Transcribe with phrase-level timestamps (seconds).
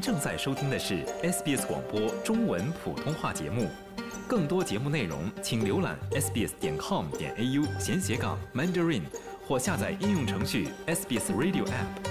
[0.00, 3.68] 正在收听的是 SBS 广播中文普通话节目，
[4.28, 9.02] 更多节目内容请浏览 sbs 点 com 点 au 闲斜杠 mandarin
[9.46, 12.08] 或下载应用程序 SBS Radio App。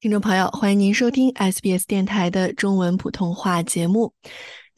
[0.00, 4.12] 听众朋友，欢迎您收听 SBS 电台的中文普通话节目。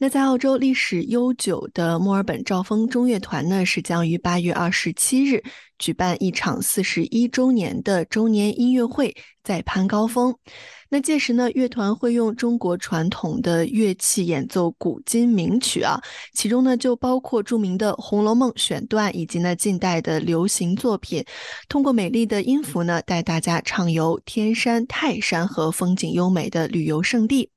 [0.03, 5.41] 那在澳洲历史悠久的墨尔本兆丰中乐团呢，是将于八月二十七日
[5.79, 10.35] 举办一场四十一周年的周年音乐会，在攀高峰。
[10.89, 15.97] 那届时呢，乐团会用中国传统的乐器演奏古今名曲啊，
[16.33, 21.23] 其中呢就包括著名的《红楼梦》选段，以及呢近代的流行作品，
[21.69, 27.49] 通过美丽的音符呢，带大家畅游天山、泰山和风景优美的旅游胜地。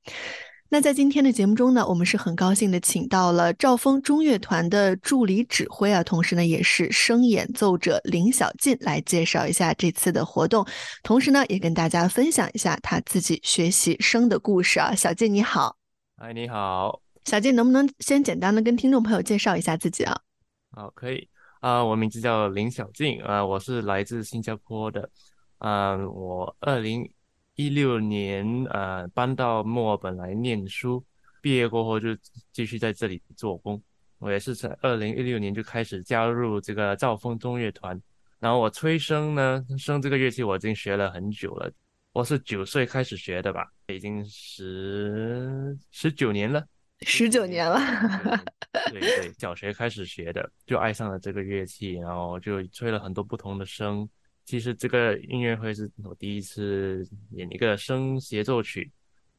[0.69, 10.65] 那在今天的节目中呢，我们是很高兴的，请到了赵峰中乐团的助理指挥啊，同时呢也是声演奏者林小进来介绍一下这次的活动，
[11.03, 14.93] 同时呢也跟大家分享一下他自己学习声的故事啊。
[14.93, 15.77] 小进你好，
[16.17, 20.19] 哎你好，小进能不能先简单的跟听众朋友介绍一下自己啊？
[20.71, 21.29] 好，可以
[21.61, 25.09] 啊，我名字叫林小进啊，我是来自新加坡的，
[25.59, 27.09] 嗯，我二零。
[27.57, 31.03] 一六年，呃，搬到墨尔本来念书，
[31.41, 32.15] 毕业过后就
[32.51, 33.81] 继续在这里做工。
[34.19, 37.99] 我也是在二零一六年就开始加入这个兆丰中乐团。
[38.39, 41.71] 然后我吹笙呢，笙这个乐器我已经学了很久了，
[42.13, 46.63] 我是九岁开始学的吧，已经十十九年了，
[47.01, 47.79] 十九年了。
[48.91, 54.07] 对对，小学开始学的，就爱上了这个乐器，然后就吹了很多不同的笙。
[54.47, 58.89] 其实这个音乐会是我第一次演一个声协奏曲，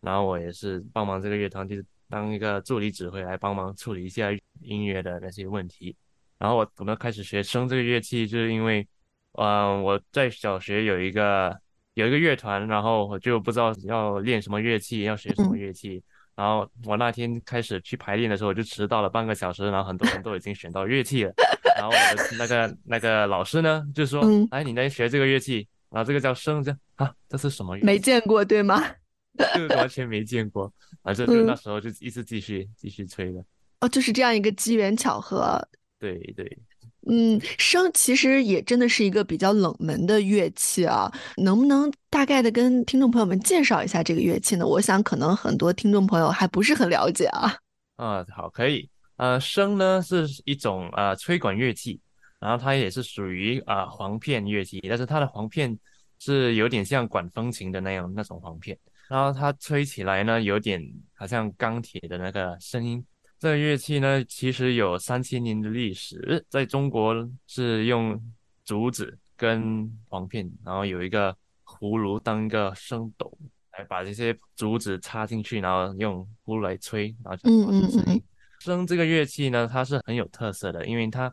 [0.03, 5.97] 然后我也是帮忙这个乐团，就是当一个助理指挥来帮忙处理一下音乐的那些问题。
[6.37, 8.87] 然后我怎么开始学声这个乐器，就是因为，
[9.33, 11.59] 嗯，我在小学有一个
[11.95, 16.03] 有一个乐团，然后我就不知道要练什么乐器，要学什么乐器。
[16.37, 21.33] 然后我那天开始去排练的时候，我就迟到了半个小时，然后很多人都已经选到乐器了。
[21.79, 27.87] 然后我的那个那个老师呢，就说：“哎，你来学这个乐器，然后这个叫笙，这啊，这是什么乐器？
[27.87, 28.85] 没见过对吗？
[29.55, 30.73] 就完全没见过，
[31.03, 33.45] 反正就那时候就一直继续继续吹的。
[33.81, 35.65] 哦，就是这样一个机缘巧合。
[36.01, 36.59] 对对。
[37.07, 44.67] 嗯，笙其实也真的是一个比较冷门的乐器啊，能不能大概的跟听众朋友们介绍一下这个乐器呢？
[44.67, 47.55] 我想可能很多听众朋友还不是很了解啊。
[47.97, 48.91] 啊，好，可以。
[49.19, 52.01] 呃，笙呢是一种呃吹管乐器，
[52.41, 55.77] 然后它也是属于啊簧片乐器，但是它的簧片
[56.19, 60.81] 是有点像管风琴的那样那种簧片，然后它吹起来呢有点
[61.15, 63.05] 好像钢铁的那个声音。
[63.41, 67.15] 这个乐器呢，其实有三千年的历史，在中国
[67.47, 68.21] 是用
[68.65, 73.33] 竹子跟簧片，然后有一个葫芦当一个声斗，
[73.77, 78.23] 来把这些竹子插进去，然后用葫芦来吹，然后就发出声音。
[78.63, 81.33] 笙这个乐器呢，它是很有特色的，因为它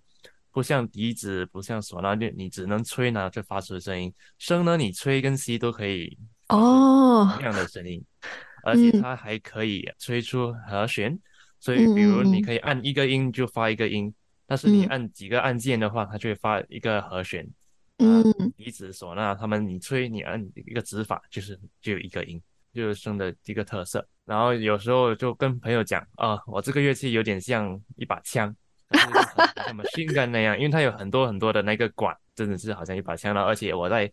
[0.51, 4.13] 不像笛子，不像唢呐，就你只能吹呢就发出声音。
[4.39, 6.17] 笙呢，你吹跟吸都可以
[6.49, 8.03] 哦同样的声音，
[8.63, 11.19] 而且它还可以吹出和弦。
[11.59, 14.13] 所以，比如你可以按一个音就发一个音，
[14.45, 17.47] 但是你按几个按键的话，它就会发一个和弦。
[17.97, 18.23] 嗯，
[18.55, 22.39] 笛子、唢呐，他们你吹，你按一个指法，就是就有一个音，
[22.75, 24.05] 就是生的一个特色。
[24.25, 28.55] 然后有时候就跟朋友讲啊，我这个乐器有点像一把枪，
[28.91, 33.41] 像 machine gun 那样，因为它有很多很多的那个管，真的是好像一把枪了。
[33.43, 34.11] 而且我在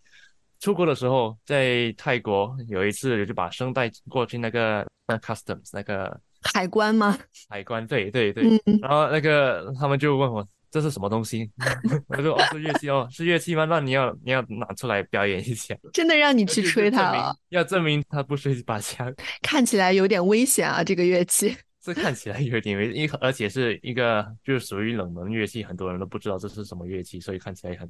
[0.60, 6.20] 出国的时候，在泰国有一次就把声带过去那个那 customs 那个。
[6.54, 7.16] 海关吗？
[7.48, 8.60] 海关，对对对。
[8.80, 11.50] 然后那个他们就问我这是什么东西，
[12.08, 13.66] 我说哦是乐器哦， 是乐器吗？
[13.66, 15.76] 那你要你要拿出来表演一下。
[15.92, 17.36] 真的让你去吹它了？
[17.50, 19.14] 要证明它不是一把枪。
[19.42, 21.54] 看起来有点危险啊，这个乐器。
[21.84, 27.86] 这看起来有点危，一而且是一个就是属于冷门乐器，很多人都不知道这是什么乐器，所以看起来很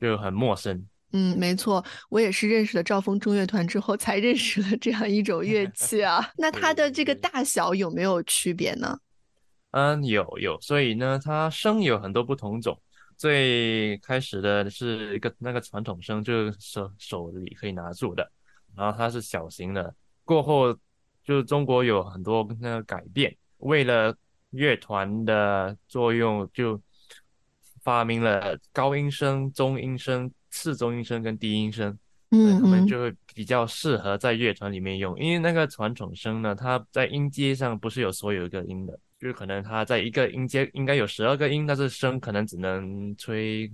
[0.00, 0.86] 就很陌生。
[1.14, 6.30] 嗯，没错，我也是认识了兆丰中乐团之后才认识了这样一种乐器啊。
[6.36, 8.96] 那它的这个大小有没有区别呢？
[9.72, 12.80] 嗯，有有，所以呢，它声有很多不同种。
[13.18, 18.26] 最开始的是一个那个传统声，就是手手里可以拿住的，
[18.74, 19.94] 然后它是小型的。
[20.24, 20.74] 过后
[21.22, 24.16] 就中国有很多那个改变，为了
[24.50, 26.80] 乐团的作用，就
[27.82, 30.32] 发明了高音声、中音声。
[30.54, 31.98] 次中音声跟低音声，
[32.30, 43.70] 嗯，他们就会比较适合在乐团里面用，因为那个传统声呢，它在音阶上不是有所有一个音的，就是可能它在一个音阶应该有十二个音，但是声可能只能吹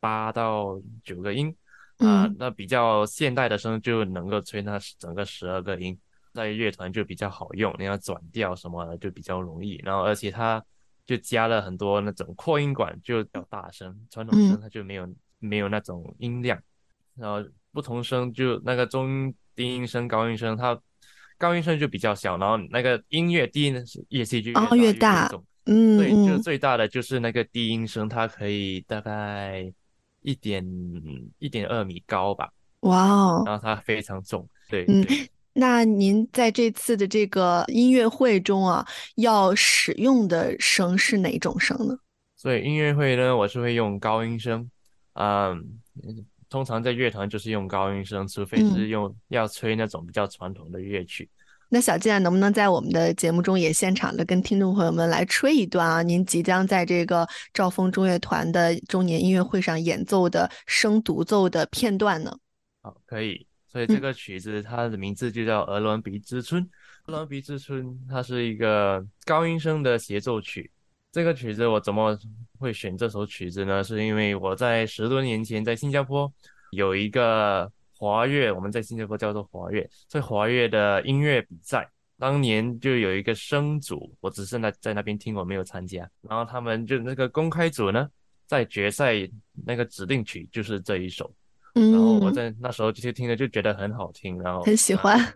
[0.00, 1.54] 八到九个音，
[1.98, 5.94] 啊、嗯那比较现代的声就能够吹那整个十二个音，
[6.32, 9.78] 在乐团就比较好用，你要转调什么的就比较容易。
[9.84, 10.64] 然后而且它
[11.04, 15.06] 就加了很多那种扩音管，就比较大声，传统声嗯它就没有、
[15.40, 16.58] 没有那种音量。
[17.16, 20.80] 然后不同声就那个中低音声、高音声，它
[21.38, 25.44] 高音声就比较小，然后那个音乐低音的乐器就哦越越大越重。
[25.68, 29.72] 嗯对，就嗯，最大的就是那个低音声，它可以大概
[30.22, 30.64] 一点
[31.38, 32.48] 一点二米高吧，
[32.80, 34.48] 哇哦，然后它非常重。
[34.68, 38.86] 对嗯对， 那您在这次的这个音乐会中啊，
[39.16, 41.98] 要使用的声是哪种声呢？
[42.36, 44.70] 所以音乐会呢，我是会用高音声，
[45.14, 45.80] 嗯，
[46.48, 51.28] 通常在乐团就是用高音声，除非是嗯用要吹那种比较传统的乐曲。
[51.68, 56.00] 那小健啊能不能在我们的节目中也现场的跟听众朋友们来吹一段啊？
[56.00, 62.32] 您即将在这个兆丰中乐团的周年音乐会上演奏的声独奏的片段呢？
[62.82, 63.44] 好，可以。
[63.66, 66.62] 所以这嗯个曲子它的名字就叫《鹅銮鼻之春》。
[67.06, 70.70] 鹅銮鼻之春它是一个高音声的协奏曲。
[71.10, 72.16] 这个曲子我怎么
[72.58, 73.82] 会选这首曲子呢？
[73.84, 76.32] 是因为我在十多年前在新加坡
[76.72, 81.90] 有一个华乐，我们在新加坡叫做华乐，在华乐的音乐比赛。
[82.18, 86.08] 当年就有一个声组，我只是在在那边听，我没有参加。
[86.22, 88.08] 然后他们就那个公开组呢，
[88.46, 89.12] 在决赛
[89.66, 91.30] 那个指定曲就是这一首。
[91.74, 95.34] 然后我嗯，在那时候就听了就觉得很好听，然后很喜呃欢。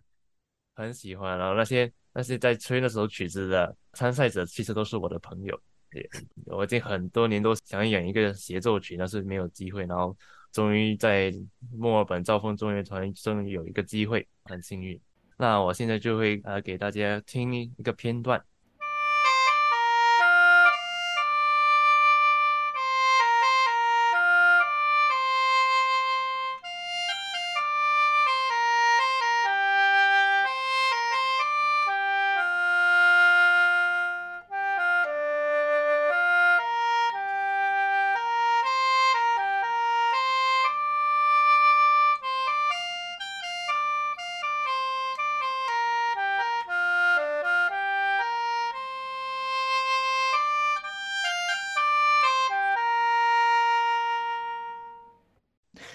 [0.75, 1.37] 很喜欢。
[1.37, 5.61] 然后那些那些在吹那首曲子的参赛者，其实都是我的朋友。
[5.91, 6.09] 对
[6.47, 9.85] 我已经很多年都想演一个协奏曲，但是没有机会。
[9.87, 10.17] 然后
[10.53, 11.33] 终于在
[11.77, 15.01] 墨尔本兆丰中乐团终于有一个机会，很幸运。
[15.37, 18.43] 那我现在就会呃给大家听一个片段。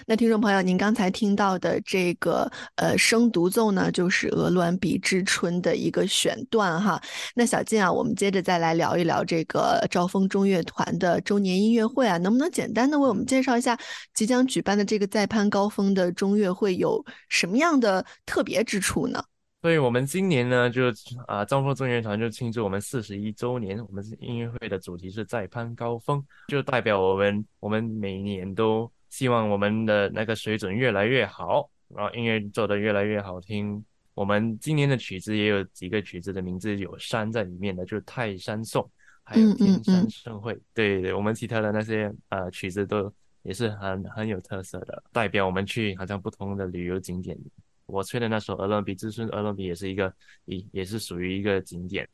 [0.08, 7.02] 那听众朋友，您刚才听到的这个呃声独奏呢，就是《鹅銮鼻之春》的一个选段哈。
[7.34, 13.76] 那小静啊，我们接着再来聊一聊这个兆丰中乐团的周年音乐会啊，能不能简单的为我们介绍一下
[14.14, 19.20] 即将举办的这个再攀高峰的中乐会有什么样的特别之处呢？
[19.60, 20.84] 所以我们今年呢，就
[21.26, 23.76] 啊，兆丰中乐团就庆祝我们四十一周年。
[23.84, 33.84] 我们音乐会的主题是再攀高峰，就代表我们我们每年都希望我们的那个水准越来越好，然后音乐做得越来越好听。
[34.14, 38.82] 我们今年的曲子也有几个曲子的名字有山在里面的，就是《泰山颂》，
[39.22, 40.54] 还有嗯《天山盛会》。
[40.72, 43.12] 对对，我们其他的那些呃曲子都
[43.42, 47.36] 也是很很有特色的，代表我们去好像不同的旅游景点。
[47.84, 50.12] 我吹的那首《鹅銮鼻之春》，鹅銮鼻也是一个
[50.46, 52.08] 也也是属于一个景点。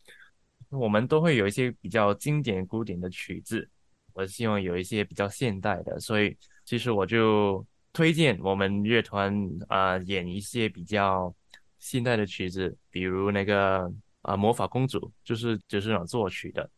[0.68, 3.66] 我们都会有一些比较经典古典的曲子，
[4.12, 9.34] 我希望有一些比较现代的，所以其实我就推荐我们乐团
[9.69, 11.34] 啊、演一些比较
[11.78, 13.92] 现代的曲子，比如那个
[14.22, 16.70] 啊、魔法公主，就是久石让作曲的，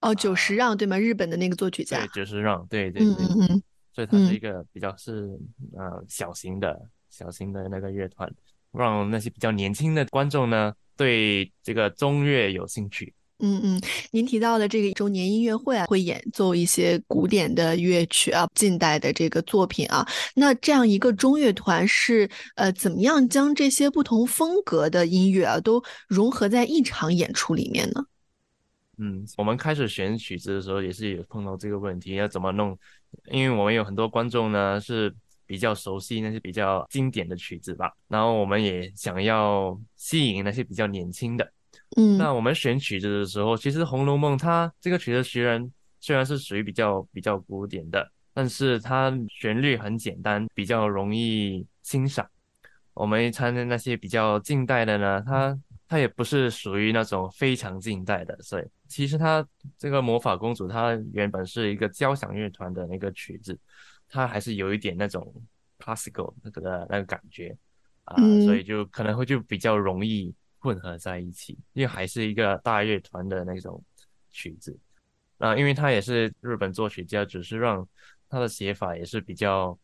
[0.00, 0.98] 哦，久石啊让对吗？
[0.98, 2.12] 日本的那个作曲家对，家。
[2.14, 5.38] 久石让，对对对，嗯嗯嗯所以它是嗯一个比较是
[5.76, 6.80] 呃小型的
[7.10, 8.32] 小型的那个乐团，
[8.70, 13.12] 让那些比较年轻的观众呢对这个中乐有兴趣。
[13.38, 13.80] 嗯嗯，
[14.12, 20.06] 您提到的这个周年音乐会啊，会演奏一些古典的乐曲啊，近代的这个作品啊。
[20.34, 28.04] 那这样一个中乐团是呃，怎么样将这些不同风格的音乐啊，都融合在一场演出里面呢？
[28.98, 32.78] 嗯，我们开始选曲子的时候也是有碰到这个问题，要怎么弄？
[33.30, 35.14] 因为我们有很多观众呢是
[35.44, 41.52] 比较熟悉那些比较经典的曲子吧，然后我们也想要吸引那些比较年轻的。
[41.96, 52.28] 嗯那我们选曲子的时候，其实《红楼梦》它这个曲子虽然虽然是属于比较比较古典的，但是它旋律很简单，比较容易欣赏。
[52.94, 59.46] 我们参的那些比较近代的呢，它它也不是属于那种非常近代的，所以其实它
[59.78, 63.58] 这个魔法公主，它原本是一个交响乐团的那个曲子，
[64.08, 65.32] 它还是有一点那种
[65.78, 67.56] classical 那个那个感觉
[68.04, 70.34] 啊，嗯所以就可能会就比较容易
[70.66, 73.80] 混合在一起，因为还是一个大乐团的那种
[74.30, 74.76] 曲子。
[75.38, 77.86] 啊，因为他也是日本作曲家，只是让
[78.28, 79.78] 他的写法也是比较，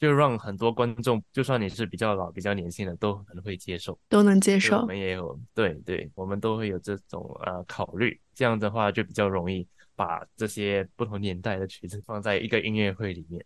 [0.00, 4.86] 就让很多观众，就算你是比较老、比较年轻的，都很会接受，都能接受我。
[4.86, 13.44] 们也有，对对，我们都会有这种呃考虑，这样的话就比较容易把这些不同年代的曲子放在一个音乐会里面。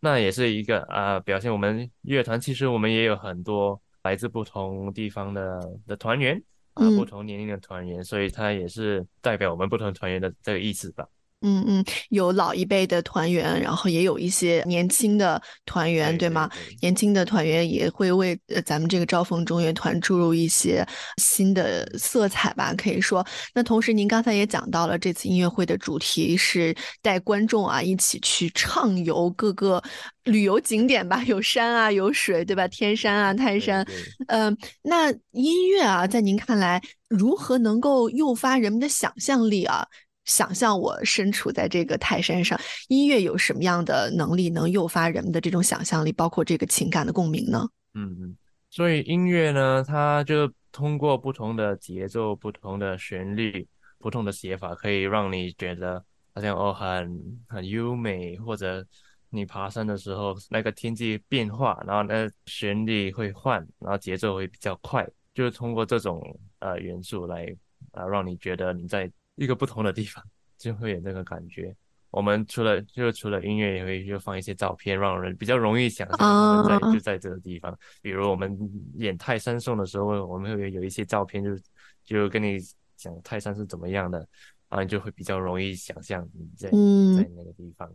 [0.00, 6.42] 那也是一个啊、呃表现我们乐团其实我们也有很多来自不同地方的的团员
[6.74, 11.06] 啊、嗯不同年龄的团员，所以它也是代表我们不同团员的这个意思吧。
[11.40, 16.48] 嗯嗯，有老一辈的团员，然后也有一些年轻的团员，对对吗？
[16.48, 20.84] 对年轻的团员也会为呃咱们这个招风中乐团注入一些
[21.16, 23.24] 新的色彩吧，可以说。
[23.54, 29.80] 那同时，您刚才也讲到了，这次音乐会的主题是带观众啊一起去畅游各个
[30.24, 32.66] 旅游景点吧，有山啊，有水，对吧？
[32.66, 33.84] 天山啊，泰山。
[33.84, 33.94] 对
[34.26, 39.86] 嗯，那音乐啊，在您看来，如何能够诱发人们的想象力啊？
[40.28, 42.56] 想象我身处在这个泰山上，
[42.86, 47.68] 音乐有什么样的能力能诱发人们的这种想象力，包括这个情感的共鸣呢？
[47.94, 48.36] 嗯嗯，
[48.70, 53.66] 所以音乐呢，它就通过不同的节奏、不同的旋律、
[53.98, 56.04] 不同的写法，可以让你觉得
[56.34, 58.86] 好像哦很很优美，或者
[59.30, 66.22] 你爬山的时候那个天气变化，然后那旋律会换，然后节奏会比较快，就是通过这种
[66.58, 67.46] 呃元素来
[67.92, 70.22] 啊、让你觉得你在一个不同的地方，
[70.58, 71.74] 就会有那个感觉。
[72.10, 77.78] 我们除了就除了音乐，也会就放一些照片，让人比较容易想象他们在、啊就在这个地方。
[78.00, 78.58] 比如我们
[78.94, 81.62] 演泰山颂的时候，我们会有一些照片，就是
[82.04, 82.58] 就跟你
[82.96, 84.18] 讲泰山是怎么样的，
[84.70, 87.86] 然后你就会比较容易想象你在、嗯在那个地方。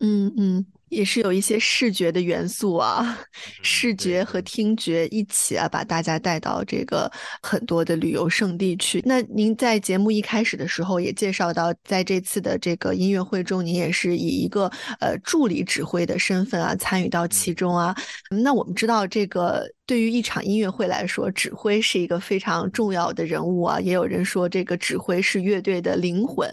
[0.00, 3.18] 嗯嗯，也是有一些视觉的元素啊，
[3.62, 7.10] 视觉和听觉一起啊，把大家带到这个
[7.42, 9.02] 很多的旅游胜地去。
[9.04, 17.94] 那您在节目一开始的时候也介绍到，在这次的这个音乐会中，您也是以一个呃助理指挥的身份啊参与到其中啊。
[18.30, 23.80] 嗯那我们知道，这个对于一场音乐会来说，指挥是一个非常重要的人物啊。
[23.80, 26.48] 也有人说，这个指挥是乐队的灵魂。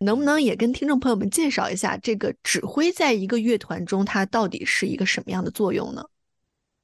[0.00, 6.04] 能不能也跟听众朋友们介绍一下，这个指挥在一个乐团中，它到底是一个什么样的作用呢？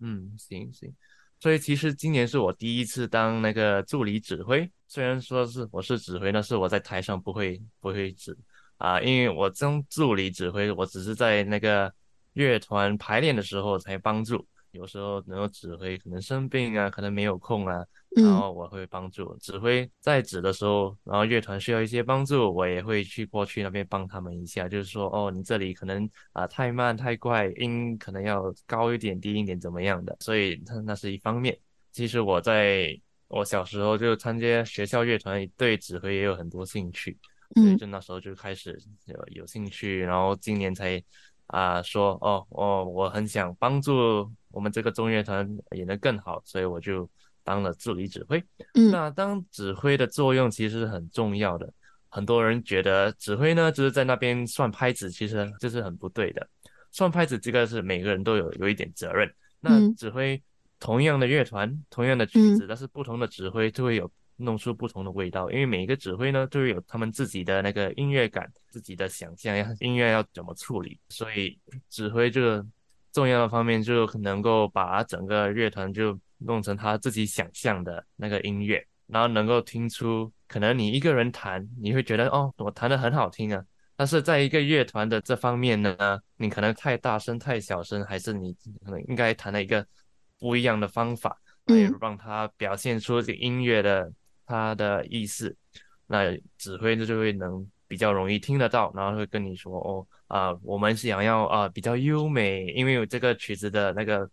[0.01, 0.91] 嗯，行行。
[1.39, 8.37] 所以其实今年是我第一次当那个助理指挥，虽然说是我是指挥，但是我在台上不会不会指
[8.77, 11.93] 啊，因为我当助理指挥，我只是在那个
[12.35, 17.75] 乐团排练的时候才帮助，有时候能够指挥，可能生病啊，可能没有空啊，
[18.11, 18.37] 然嗯。
[18.37, 31.59] 后我会帮助指挥在指的时候，然后乐团需要一些帮助，我也会去过去那边帮他们一下，就是说哦，你这里可能啊、太慢太快，音可能要高一点低一点怎么样的，所以那那是一方面。
[31.93, 32.97] 其实我在
[33.29, 37.19] 我小时候就参加学校乐团，对指挥也有很多兴趣，
[37.55, 37.79] 所以嗯。
[37.79, 41.03] 就那时候就开始有有兴趣，然后今年才
[41.47, 47.09] 啊、说哦哦，我很想帮助我们这个中乐团演得更好，所以我就
[47.43, 48.43] 当了助理指挥。
[48.75, 51.73] 嗯那当指挥的作用其实是很重要的。
[52.09, 56.47] 很多人觉得指挥呢，就是在那边算拍子，其实这是很不对的。
[56.91, 59.33] 算拍子这个是每个人都有有一点责任。
[59.61, 60.43] 那嗯指挥
[60.81, 70.99] 同样的乐团，同样的曲子，但是不同的指挥就会有弄出不同的味道，因为每一个指挥呢都会有他们自己的那个音乐感、自己的想象，要音乐要怎么处理。
[71.11, 71.57] 所以
[71.89, 72.67] 指挥这个
[73.13, 83.65] 重要的方面，就能够把整个乐团就弄成他自己想象的那个音乐，然后能够听出，可能你一个人弹，你会觉得哦，我弹的很好听啊。
[83.97, 85.95] 但是在一个乐团的这方面呢，
[86.37, 89.87] 你可能太大声、太小声，还是你可能应该弹了一个
[90.39, 91.37] 不一样的方法，
[91.67, 94.11] 来嗯让它表现出这个音乐的
[94.47, 95.55] 它的意思。
[96.07, 104.31] 那指挥就会能比较容易听得到，然后会跟你说哦啊、我们想要啊、比较优美，因为有这个曲子的那个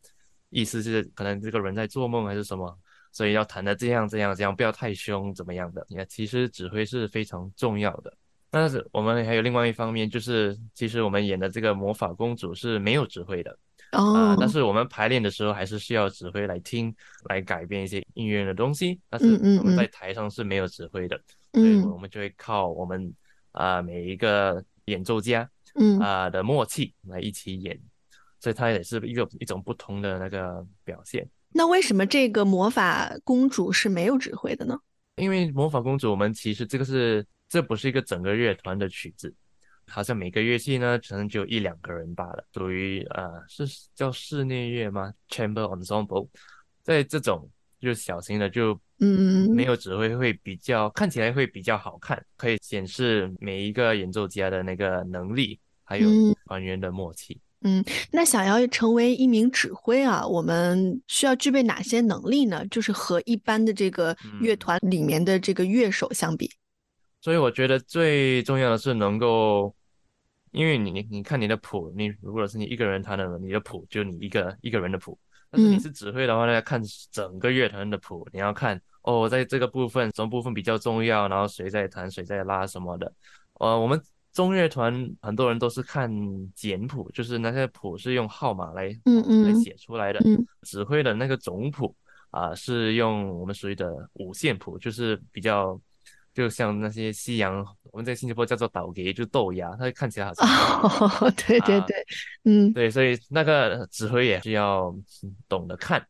[0.51, 2.77] 意思是可能这个人在做梦还是什么，
[3.11, 5.83] 所以要弹的这样这样这样，不要太凶怎么样的。
[5.89, 8.13] 你看，其实指挥是非常重要的。
[8.51, 13.57] 但是我们还有另外一方面，就是其实我们演的这个魔法公主是没有指挥的。
[13.91, 16.93] 啊、哦但是我们排练的时候还是需要指挥来听，
[17.29, 18.99] 来改变一些音乐的东西。
[19.09, 21.19] 但是我们在嗯台上是没有指挥的，
[21.53, 23.11] 所以嗯我们就会靠我们
[23.51, 27.79] 啊、每一个演奏家嗯啊、的默契来一起演，
[28.39, 31.27] 所以它也是一个一种不同的那个表现。
[31.51, 34.77] 那为什么这个魔法公主是没有指挥的呢？
[35.15, 39.33] 因为魔法公主，我们其实这个是这不是一个整个乐团的曲子，
[39.87, 46.27] 好像每个乐器呢，可能就一两个人罢了，属于呃是叫室内乐吗？Chamber Ensemble，
[46.83, 47.49] 在这种
[47.79, 57.39] 就小型的就嗯没有指挥会比较看起来会比较好看，可以显示每一个演奏家的那个能力，还有嗯团员的默契。
[57.61, 62.65] 嗯，那想要成为一名指挥啊，我们需要具备哪些能力呢？
[62.67, 66.49] 就是和一般的这个乐团里面的这个乐手相比。
[67.19, 69.75] 所以我觉得最重要的是能够，
[70.51, 75.17] 因为你你你看你的谱，你如果是你一个人弹的，你的谱就你一个一个人的谱。
[75.49, 83.11] 但是你是指挥的话呢，要看整个乐团的谱，你要看哦，在这个部分什么部分比较重要，然后谁在弹，谁在拉什么的。
[83.55, 84.01] 呃，我们
[84.33, 86.11] 中乐团很多人都是看
[86.53, 90.19] 简谱，就是那些谱是用号码来嗯嗯来写出来的。
[90.63, 91.95] 指挥的那个总谱
[92.31, 95.79] 啊，是用我们属于的五线谱，就是比较。
[96.33, 97.65] 就像那些西洋，
[97.97, 100.47] 我们在新加坡叫做倒给，就豆芽，它看起来好像。
[100.47, 102.05] 哦， 对对对，
[102.43, 104.95] 嗯，对，所以那个指挥也是要
[105.49, 106.05] 懂得看，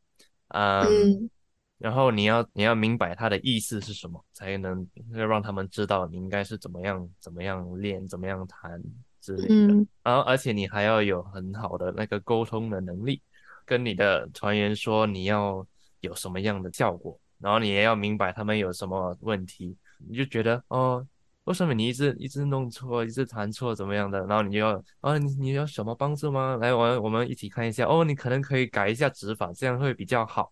[0.50, 1.30] 嗯，
[1.78, 8.84] 然后你要你要明白他的意思是什么，才能要让他们知道你应该是怎么样怎么样练，怎么样弹
[9.22, 9.74] 之类的。
[10.04, 13.22] 然后而且你还要有很好的那个沟通的能力，
[13.66, 15.66] 跟你的船员说你要
[16.02, 19.74] 有什么样的效果，然后你也要明白他们有什么问题。
[20.06, 21.08] 你就觉得哦，
[21.48, 24.20] 为什么你一直一直弄错，一直弹错，怎么样的？
[24.26, 26.58] 然后你就要啊，你你要什么帮助吗？
[26.60, 30.52] 来，我我们一起看一下哦，你可能可以改一下指法，这样会比较好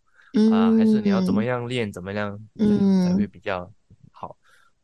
[0.51, 0.71] 啊。
[0.71, 2.39] 还是你要怎么样练，怎么样
[3.05, 3.69] 才会比较
[4.09, 4.37] 好？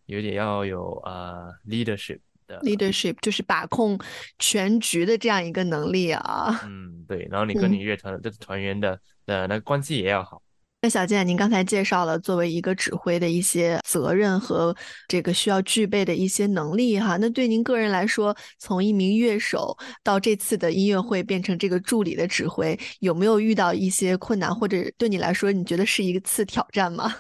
[0.06, 3.98] 有点要有啊，leadership 的 leadership，就是把控
[4.38, 6.60] 全局的这样一个能力啊。
[6.65, 7.25] 嗯，对。
[7.32, 10.40] 然后你跟你乐团的团员的的那关系也要好。
[10.83, 14.75] 那小健，您刚才介绍了作为一个指挥的一些责任和
[15.07, 17.17] 这个需要具备的一些能力哈。
[17.17, 27.15] 那对您个人来说，从一名乐手到这次的音乐会变成这个助理的指挥，有没有遇到一些困难，或者对你来说，你觉得是一次挑战吗？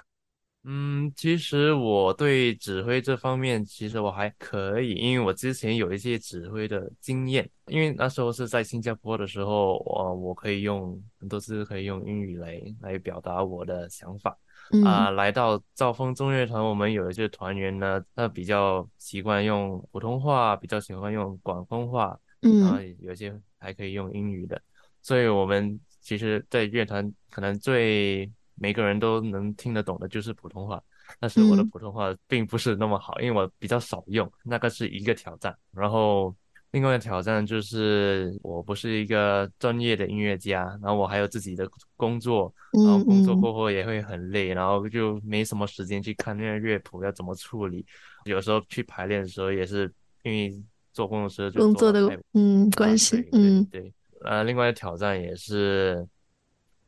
[0.63, 7.49] 嗯，其实我对指挥这方面，其实我还可以，因为我之前有一些指挥的经验。
[7.65, 14.37] 因为那时候是在新加坡的时候，我我可以用很多次可以用英语来来表达我的想法。
[14.85, 24.61] 啊，来到兆丰中乐团，我们有一些团员呢，他比较习惯用普通话，比较喜欢用广东话，然后有些还可以用英语的。
[25.01, 28.31] 所以，我们其实，在乐团可能最。
[28.61, 30.79] 每个人都能听得懂的就是普通话，
[31.19, 35.57] 但是我的普通话并不是那么好，因为我比较少用，那个是一个挑战。
[35.73, 36.31] 然后
[36.69, 47.83] 另外的挑战就是我不是一个专业的音乐家，然后我还有自己的工作，然后工作过后也会很累，然后就没什么时间去看那个乐谱要怎么处理。
[48.25, 53.91] 有时候去排练的时候也是因为做工作时工作的嗯关系，嗯对，
[54.23, 56.07] 呃，另外的挑战也是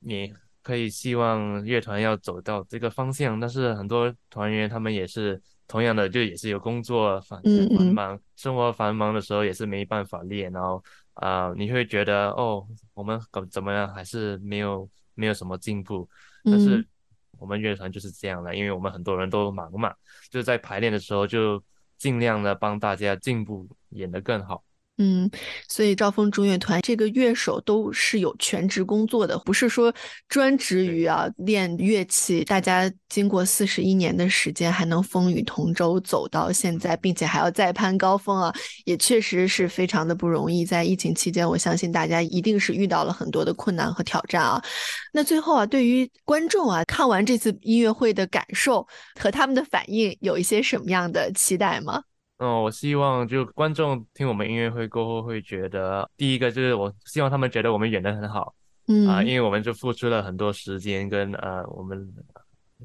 [0.02, 0.32] 你。
[0.64, 10.84] 可以希望乐团要走到这个方向，但是很多团员他们也是同样的，就也是有工作繁繁忙，生活繁忙的时候也是没办法练，然后
[11.16, 16.10] 啊，你会觉得哦，我们怎怎么样还是没有没有什么进步，
[16.44, 16.86] 但是
[17.38, 19.94] 我们乐团就是这样的，因为我们很多人都忙嘛，
[20.32, 21.62] 就在排练的时候就
[21.98, 24.64] 尽量的帮大家进步，演得更好。
[24.98, 25.28] 嗯，
[25.68, 29.92] 所以兆丰中乐团这个乐手都是有全职工作的，不是说
[30.30, 32.44] 专职于啊练乐器。
[32.44, 38.54] 大家经过四十一年的时间，还能风雨同舟走到现在，并且还要再攀高峰啊，
[38.86, 40.64] 也确实是非常的不容易。
[40.64, 44.64] 在疫情期间，我相信大家一定是遇到了很多的困难和挑战啊。
[45.12, 48.88] 那最后啊，对于观众啊，看完这次音乐会的感受
[49.20, 52.04] 和他们的反应，有一些什么样的期待吗？
[52.44, 58.54] 嗯，我希望就观众听我们音乐会过后会觉得，第一个就是我希望他们觉得我们演的很好，
[58.90, 59.08] 嗯。
[59.08, 62.14] 啊，因为我们就付出了很多时间跟呃，我们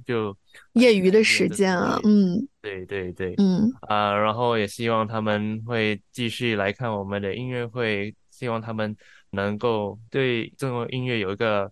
[0.07, 0.37] 就
[0.75, 3.69] 业余的时间啊，嗯，对对对，嗯。
[3.81, 8.97] 啊，然后也希望他们会继续来看我们的音乐会，希望他们
[9.31, 11.69] 能够对这种音乐有一个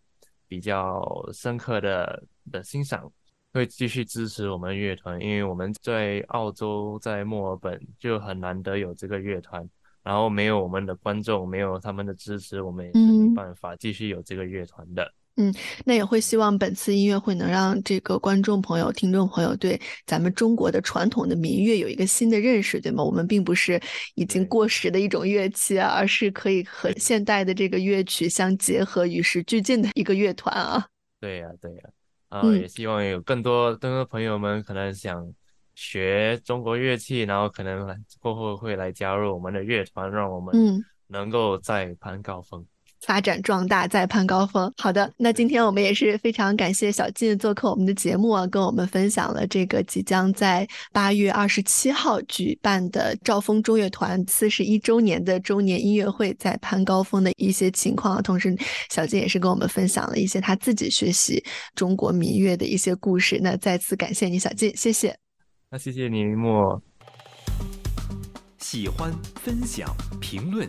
[0.48, 1.00] 比较
[1.32, 3.12] 深刻的的欣赏。
[3.56, 9.66] 会继续支持我们乐团，因为我们在澳洲，在墨尔本就很难得有这个乐团，
[10.02, 15.10] 然后没有我们的观众，没有他们的支持，我们也是没办法继续有这个乐团的。
[15.38, 23.02] 嗯，那也会希望本次音乐会能让这个观众朋友、听众朋友对咱们中国的传统的民乐有一个新的认识，对吗？
[23.02, 23.80] 我们并不是
[24.14, 30.86] 已经过时的一种乐器啊，而是可以和现代的这个乐曲相结合、与时俱进的一个乐团啊。
[31.20, 31.80] 对呀，对呀。
[31.84, 32.05] 啊，
[32.60, 35.32] 也希望有更多更多朋友们可能想
[35.74, 42.66] 学中国乐器，然后可能来过后会来加入我们的乐团，让我们能够再攀高峰。
[43.02, 44.72] 发展壮大，再攀高峰。
[44.76, 58.22] 好的，那今天我们也是非常感谢小静做客我们的节目啊，跟我们分享了这个即将在八月二十七号举办的兆丰中乐团四十一周年的周年音乐会在攀高峰的一些情况。
[58.22, 58.56] 同时，
[58.90, 61.42] 小静也是跟我们分享了一些他自己学习
[61.74, 63.38] 中国民乐的一些故事。
[63.42, 65.16] 那再次感谢你，小静，谢谢。
[65.70, 66.80] 那谢谢你，莫。
[68.58, 69.88] 喜欢、分享、
[70.20, 70.68] 评论，